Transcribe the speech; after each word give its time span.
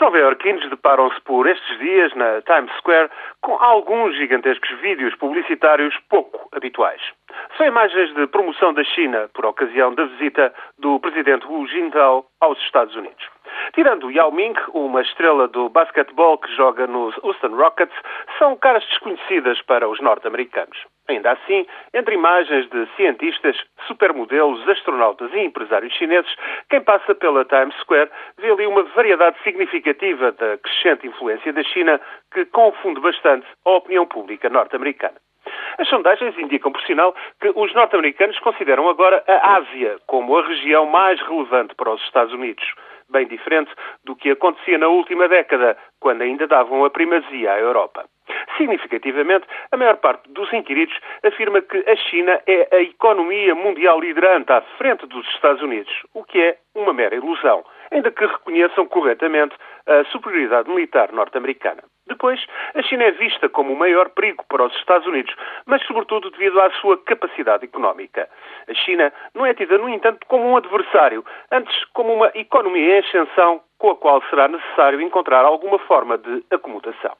nova-iorquinos 0.00 0.68
deparam-se 0.70 1.20
por 1.20 1.46
estes 1.46 1.78
dias 1.78 2.14
na 2.14 2.40
Times 2.42 2.72
Square 2.78 3.10
com 3.40 3.54
alguns 3.62 4.16
gigantescos 4.16 4.70
vídeos 4.80 5.14
publicitários 5.16 5.94
pouco 6.08 6.48
habituais. 6.52 7.00
São 7.56 7.66
imagens 7.66 8.12
de 8.14 8.26
promoção 8.26 8.72
da 8.72 8.82
China 8.82 9.28
por 9.34 9.44
ocasião 9.44 9.94
da 9.94 10.04
visita 10.04 10.52
do 10.78 10.98
presidente 11.00 11.46
Hu 11.46 11.66
Jintao 11.66 12.26
aos 12.40 12.58
Estados 12.62 12.96
Unidos. 12.96 13.28
Tirando 13.72 14.10
Yao 14.10 14.32
Ming, 14.32 14.54
uma 14.74 15.00
estrela 15.00 15.46
do 15.46 15.68
basquetebol 15.68 16.38
que 16.38 16.52
joga 16.56 16.86
nos 16.88 17.16
Houston 17.22 17.54
Rockets, 17.54 17.94
são 18.38 18.56
caras 18.56 18.84
desconhecidas 18.86 19.62
para 19.62 19.88
os 19.88 20.00
norte-americanos. 20.00 20.76
Ainda 21.08 21.32
assim, 21.32 21.66
entre 21.94 22.14
imagens 22.14 22.68
de 22.68 22.86
cientistas, 22.96 23.56
supermodelos, 23.86 24.68
astronautas 24.68 25.32
e 25.32 25.38
empresários 25.38 25.92
chineses, 25.94 26.34
quem 26.68 26.80
passa 26.80 27.14
pela 27.14 27.44
Times 27.44 27.74
Square 27.80 28.10
vê 28.38 28.50
ali 28.50 28.66
uma 28.66 28.82
variedade 28.82 29.36
significativa 29.44 30.32
da 30.32 30.58
crescente 30.58 31.06
influência 31.06 31.52
da 31.52 31.62
China 31.62 32.00
que 32.32 32.44
confunde 32.46 33.00
bastante 33.00 33.46
a 33.64 33.70
opinião 33.70 34.06
pública 34.06 34.48
norte-americana. 34.48 35.16
As 35.78 35.88
sondagens 35.88 36.36
indicam, 36.38 36.72
por 36.72 36.82
sinal, 36.82 37.14
que 37.40 37.52
os 37.54 37.72
norte-americanos 37.74 38.38
consideram 38.40 38.88
agora 38.88 39.22
a 39.26 39.56
Ásia 39.56 39.98
como 40.06 40.36
a 40.36 40.46
região 40.46 40.86
mais 40.86 41.20
relevante 41.22 41.74
para 41.76 41.92
os 41.92 42.02
Estados 42.02 42.34
Unidos 42.34 42.64
bem 43.10 43.26
diferente 43.26 43.70
do 44.04 44.16
que 44.16 44.30
acontecia 44.30 44.78
na 44.78 44.88
última 44.88 45.28
década, 45.28 45.76
quando 45.98 46.22
ainda 46.22 46.46
davam 46.46 46.84
a 46.84 46.90
primazia 46.90 47.52
à 47.52 47.58
Europa. 47.58 48.04
Significativamente, 48.56 49.46
a 49.72 49.76
maior 49.76 49.96
parte 49.96 50.30
dos 50.30 50.52
inquiridos 50.52 50.94
afirma 51.24 51.60
que 51.62 51.78
a 51.88 51.96
China 51.96 52.40
é 52.46 52.68
a 52.72 52.80
economia 52.80 53.54
mundial 53.54 54.00
liderante 54.00 54.52
à 54.52 54.60
frente 54.78 55.06
dos 55.06 55.26
Estados 55.34 55.62
Unidos, 55.62 55.92
o 56.14 56.24
que 56.24 56.40
é 56.40 56.58
uma 56.74 56.92
mera 56.92 57.14
ilusão, 57.14 57.64
ainda 57.90 58.10
que 58.10 58.24
reconheçam 58.24 58.86
corretamente 58.86 59.54
a 59.86 60.04
superioridade 60.04 60.68
militar 60.68 61.12
norte-americana. 61.12 61.82
Depois, 62.06 62.44
a 62.74 62.82
China 62.82 63.04
é 63.04 63.12
vista 63.12 63.48
como 63.48 63.72
o 63.72 63.78
maior 63.78 64.10
perigo 64.10 64.44
para 64.48 64.64
os 64.64 64.76
Estados 64.76 65.06
Unidos, 65.06 65.34
mas 65.64 65.82
sobretudo 65.86 66.30
devido 66.30 66.60
à 66.60 66.70
sua 66.72 66.98
capacidade 66.98 67.64
económica. 67.64 68.28
A 68.68 68.74
China 68.74 69.12
não 69.34 69.46
é 69.46 69.54
tida, 69.54 69.78
no 69.78 69.88
entanto, 69.88 70.26
como 70.26 70.44
um 70.44 70.56
adversário, 70.56 71.24
antes 71.52 71.84
como 71.92 72.12
uma 72.12 72.30
economia 72.34 72.96
em 72.96 72.98
ascensão 72.98 73.62
com 73.78 73.90
a 73.90 73.96
qual 73.96 74.22
será 74.28 74.46
necessário 74.46 75.00
encontrar 75.00 75.44
alguma 75.44 75.78
forma 75.78 76.18
de 76.18 76.44
acomodação. 76.50 77.16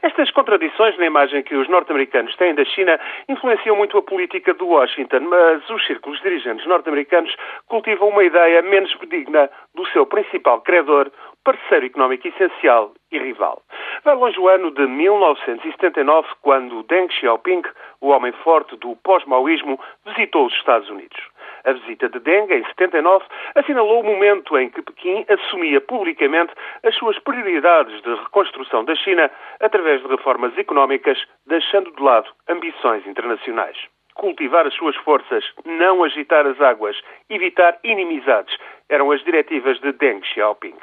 Estas 0.00 0.30
contradições 0.30 0.96
na 0.96 1.06
imagem 1.06 1.42
que 1.42 1.56
os 1.56 1.68
norte-americanos 1.68 2.36
têm 2.36 2.54
da 2.54 2.64
China 2.64 3.00
influenciam 3.28 3.74
muito 3.74 3.98
a 3.98 4.02
política 4.02 4.54
de 4.54 4.62
Washington, 4.62 5.20
mas 5.20 5.68
os 5.68 5.84
círculos 5.86 6.20
dirigentes 6.20 6.66
norte-americanos 6.66 7.34
cultivam 7.66 8.10
uma 8.10 8.22
ideia 8.22 8.62
menos 8.62 8.94
benigna 8.94 9.50
do 9.74 9.84
seu 9.88 10.06
principal 10.06 10.60
credor, 10.60 11.10
parceiro 11.44 11.86
económico 11.86 12.26
essencial 12.26 12.92
e 13.12 13.18
rival. 13.18 13.62
Vai 14.02 14.14
longe 14.14 14.40
o 14.40 14.48
ano 14.48 14.70
de 14.70 14.86
1979, 14.86 16.28
quando 16.42 16.82
Deng 16.84 17.12
Xiaoping, 17.12 17.62
o 18.00 18.08
homem 18.08 18.32
forte 18.32 18.76
do 18.76 18.96
pós-maoísmo, 18.96 19.78
visitou 20.06 20.46
os 20.46 20.54
Estados 20.54 20.88
Unidos. 20.88 21.18
A 21.64 21.72
visita 21.72 22.08
de 22.08 22.18
Deng, 22.18 22.52
em 22.52 22.64
79, 22.64 23.24
assinalou 23.54 24.00
o 24.00 24.04
momento 24.04 24.58
em 24.58 24.70
que 24.70 24.82
Pequim 24.82 25.24
assumia 25.28 25.80
publicamente 25.80 26.52
as 26.82 26.94
suas 26.96 27.18
prioridades 27.18 28.02
de 28.02 28.14
reconstrução 28.14 28.84
da 28.84 28.94
China 28.94 29.30
através 29.60 30.02
de 30.02 30.08
reformas 30.08 30.56
económicas, 30.58 31.18
deixando 31.46 31.90
de 31.92 32.02
lado 32.02 32.30
ambições 32.48 33.06
internacionais 33.06 33.76
cultivar 34.14 34.66
as 34.66 34.74
suas 34.74 34.96
forças, 34.96 35.44
não 35.64 36.04
agitar 36.04 36.46
as 36.46 36.60
águas, 36.60 36.96
evitar 37.28 37.78
inimizades, 37.82 38.56
eram 38.88 39.10
as 39.10 39.22
diretivas 39.24 39.78
de 39.80 39.92
Deng 39.92 40.24
Xiaoping. 40.24 40.76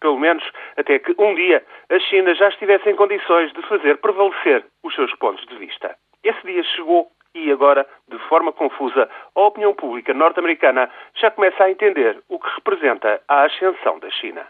Pelo 0.00 0.18
menos 0.18 0.44
até 0.76 0.98
que 0.98 1.14
um 1.18 1.34
dia 1.34 1.64
a 1.90 1.98
China 1.98 2.34
já 2.34 2.48
estivesse 2.48 2.88
em 2.90 2.96
condições 2.96 3.52
de 3.52 3.62
fazer 3.62 3.96
prevalecer 3.98 4.64
os 4.82 4.94
seus 4.94 5.14
pontos 5.16 5.44
de 5.46 5.56
vista. 5.56 5.96
Esse 6.22 6.42
dia 6.44 6.62
chegou 6.62 7.08
e 7.34 7.52
agora, 7.52 7.86
de 8.08 8.18
forma 8.28 8.52
confusa, 8.52 9.08
a 9.34 9.40
opinião 9.40 9.74
pública 9.74 10.14
norte-americana 10.14 10.90
já 11.14 11.30
começa 11.30 11.64
a 11.64 11.70
entender 11.70 12.18
o 12.28 12.38
que 12.38 12.48
representa 12.54 13.20
a 13.28 13.44
ascensão 13.44 13.98
da 13.98 14.10
China. 14.10 14.46